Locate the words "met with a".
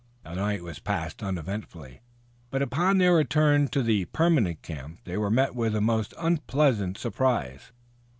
5.29-5.79